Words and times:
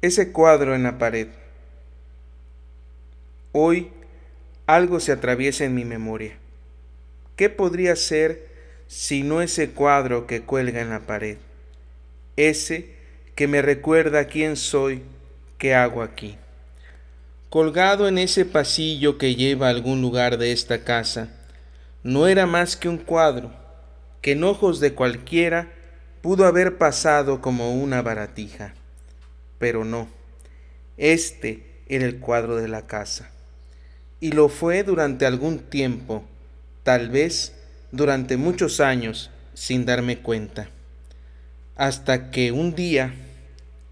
ese 0.00 0.32
cuadro 0.32 0.74
en 0.74 0.84
la 0.84 0.98
pared. 0.98 1.28
Hoy 3.52 3.90
algo 4.66 5.00
se 5.00 5.12
atraviesa 5.12 5.64
en 5.64 5.74
mi 5.74 5.84
memoria. 5.84 6.36
¿Qué 7.36 7.48
podría 7.48 7.96
ser 7.96 8.48
si 8.86 9.22
no 9.22 9.42
ese 9.42 9.70
cuadro 9.70 10.26
que 10.26 10.42
cuelga 10.42 10.80
en 10.80 10.90
la 10.90 11.00
pared? 11.00 11.38
Ese 12.36 12.94
que 13.34 13.48
me 13.48 13.62
recuerda 13.62 14.26
quién 14.26 14.56
soy, 14.56 15.02
qué 15.58 15.74
hago 15.74 16.02
aquí. 16.02 16.36
Colgado 17.50 18.06
en 18.06 18.18
ese 18.18 18.44
pasillo 18.44 19.16
que 19.16 19.34
lleva 19.34 19.66
a 19.68 19.70
algún 19.70 20.02
lugar 20.02 20.38
de 20.38 20.52
esta 20.52 20.84
casa, 20.84 21.30
no 22.02 22.26
era 22.26 22.46
más 22.46 22.76
que 22.76 22.88
un 22.88 22.98
cuadro 22.98 23.50
que 24.20 24.32
en 24.32 24.44
ojos 24.44 24.80
de 24.80 24.94
cualquiera 24.94 25.72
pudo 26.20 26.44
haber 26.44 26.76
pasado 26.76 27.40
como 27.40 27.72
una 27.72 28.02
baratija. 28.02 28.74
Pero 29.58 29.84
no, 29.84 30.08
este 30.96 31.64
era 31.88 32.04
el 32.06 32.18
cuadro 32.18 32.56
de 32.56 32.68
la 32.68 32.86
casa. 32.86 33.30
Y 34.20 34.32
lo 34.32 34.48
fue 34.48 34.82
durante 34.82 35.26
algún 35.26 35.58
tiempo, 35.58 36.24
tal 36.82 37.10
vez 37.10 37.54
durante 37.92 38.36
muchos 38.36 38.80
años, 38.80 39.30
sin 39.54 39.84
darme 39.84 40.18
cuenta. 40.18 40.70
Hasta 41.76 42.30
que 42.30 42.52
un 42.52 42.74
día 42.74 43.14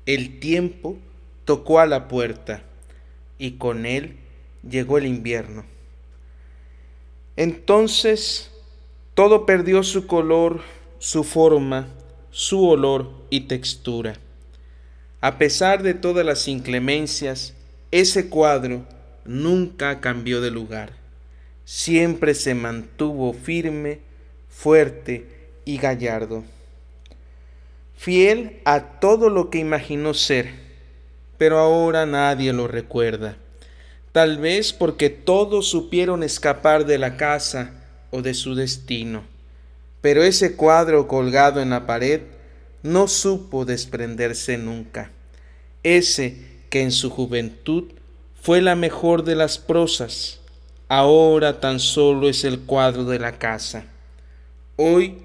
el 0.07 0.39
tiempo 0.41 0.97
tocó 1.45 1.81
a 1.81 1.87
la 1.87 2.09
puerta 2.09 2.63
y 3.39 3.53
con 3.53 3.87
él 3.87 4.17
llegó 4.69 4.99
el 4.99 5.07
invierno. 5.07 5.65
Entonces 7.37 8.51
todo 9.15 9.47
perdió 9.47 9.83
su 9.83 10.07
color, 10.07 10.61
su 10.99 11.25
forma, 11.25 11.89
su 12.31 12.67
olor 12.67 13.11
y 13.31 13.43
textura. 13.43 14.19
A 15.27 15.39
pesar 15.39 15.83
de 15.83 15.93
todas 15.93 16.25
las 16.25 16.47
inclemencias, 16.47 17.53
ese 17.91 18.29
cuadro 18.29 18.87
nunca 19.25 20.01
cambió 20.01 20.41
de 20.41 20.53
lugar. 20.53 20.93
Siempre 21.65 22.33
se 22.33 22.55
mantuvo 22.55 23.33
firme, 23.33 23.99
fuerte 24.49 25.27
y 25.65 25.79
gallardo. 25.79 26.45
Fiel 27.97 28.61
a 28.65 29.01
todo 29.01 29.29
lo 29.29 29.51
que 29.51 29.59
imaginó 29.59 30.15
ser, 30.15 30.49
pero 31.39 31.59
ahora 31.59 32.07
nadie 32.07 32.53
lo 32.53 32.69
recuerda. 32.69 33.37
Tal 34.13 34.39
vez 34.39 34.73
porque 34.73 35.11
todos 35.11 35.67
supieron 35.69 36.23
escapar 36.23 36.87
de 36.87 36.99
la 36.99 37.17
casa 37.17 37.73
o 38.13 38.23
de 38.23 38.33
su 38.33 38.55
destino. 38.55 39.25
Pero 40.01 40.23
ese 40.23 40.55
cuadro 40.55 41.09
colgado 41.09 41.61
en 41.61 41.71
la 41.71 41.85
pared 41.85 42.21
no 42.85 43.09
supo 43.09 43.65
desprenderse 43.65 44.57
nunca 44.57 45.11
ese 45.87 46.37
que 46.69 46.83
en 46.83 46.91
su 46.91 47.11
juventud 47.11 47.85
fue 48.43 48.61
la 48.61 48.75
mejor 48.75 49.23
de 49.23 49.37
las 49.37 49.59
prosas, 49.59 50.41
ahora 50.89 51.61
tan 51.61 51.79
solo 51.79 52.29
es 52.29 52.45
el 52.45 52.61
cuadro 52.61 53.05
de 53.05 53.19
la 53.19 53.39
casa. 53.39 53.85
Hoy 54.77 55.19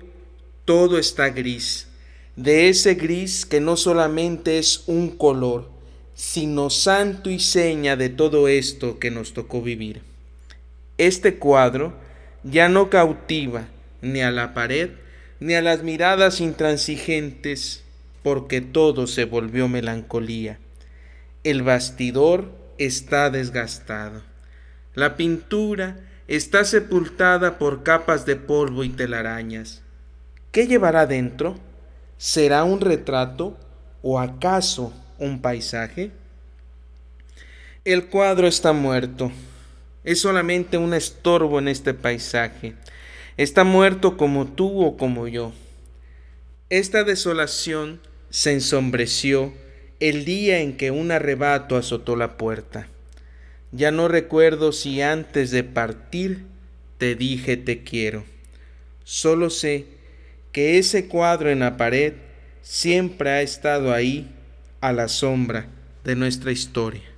todo 0.65 0.99
está 0.99 1.29
gris, 1.29 1.87
de 2.35 2.69
ese 2.69 2.93
gris 2.93 3.45
que 3.45 3.59
no 3.59 3.75
solamente 3.75 4.59
es 4.59 4.83
un 4.85 5.09
color, 5.09 5.69
sino 6.13 6.69
santo 6.69 7.31
y 7.31 7.39
seña 7.39 7.95
de 7.95 8.09
todo 8.09 8.47
esto 8.47 8.99
que 8.99 9.09
nos 9.09 9.33
tocó 9.33 9.61
vivir. 9.61 10.01
Este 10.97 11.35
cuadro 11.35 11.93
ya 12.43 12.69
no 12.69 12.89
cautiva 12.89 13.67
ni 14.01 14.21
a 14.21 14.29
la 14.29 14.53
pared 14.53 14.91
ni 15.39 15.55
a 15.55 15.61
las 15.63 15.81
miradas 15.81 16.39
intransigentes 16.39 17.83
porque 18.23 18.61
todo 18.61 19.08
se 19.08 19.25
volvió 19.25 19.67
melancolía. 19.67 20.59
El 21.44 21.64
bastidor 21.64 22.52
está 22.78 23.30
desgastado. 23.30 24.22
La 24.94 25.16
pintura 25.16 25.97
está 26.28 26.66
sepultada 26.66 27.57
por 27.57 27.84
capas 27.84 28.25
de 28.25 28.35
polvo 28.35 28.84
y 28.84 28.90
telarañas. 28.90 29.81
¿Qué 30.51 30.68
llevará 30.68 31.06
dentro? 31.06 31.57
¿Será 32.18 32.63
un 32.63 32.81
retrato 32.81 33.57
o 34.01 34.19
acaso 34.19 34.94
un 35.18 35.41
paisaje? 35.41 36.12
El 37.84 38.07
cuadro 38.07 38.47
está 38.47 38.74
muerto. 38.74 39.31
Es 40.03 40.22
solamente 40.22 40.78
un 40.78 40.94
estorbo 40.94 41.59
en 41.59 41.68
este 41.68 41.94
paisaje. 41.94 42.75
Está 43.38 43.63
muerto 43.63 44.18
como 44.18 44.45
tú 44.45 44.84
o 44.84 44.97
como 44.97 45.28
yo. 45.28 45.53
Esta 46.69 47.03
desolación 47.03 48.00
se 48.31 48.53
ensombreció 48.53 49.53
el 50.00 50.25
día 50.25 50.62
en 50.62 50.78
que 50.78 50.90
un 50.90 51.12
arrebato 51.12 51.78
azotó 51.78 52.16
la 52.16 52.38
puerta. 52.38 52.88
Ya 53.72 53.92
no 53.92 54.08
recuerdo 54.08 54.72
si 54.72 55.02
antes 55.02 55.52
de 55.52 55.64
partir 55.64 56.46
te 56.97 57.16
dije 57.16 57.58
te 57.58 57.84
quiero. 57.84 58.24
Solo 59.03 59.50
sé 59.50 59.86
que 60.52 60.80
ese 60.80 61.08
cuadro 61.08 61.50
en 61.50 61.59
la 61.59 61.78
pared 61.78 62.14
siempre 62.62 63.30
ha 63.30 63.42
estado 63.42 63.94
ahí 63.94 64.31
a 64.80 64.92
la 64.92 65.08
sombra 65.08 65.68
de 66.03 66.16
nuestra 66.16 66.52
historia. 66.52 67.10